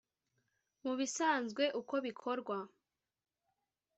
Mu 0.83 0.93
bisanzwe 0.99 1.63
uko 1.81 1.95
bikorwa 2.05 2.57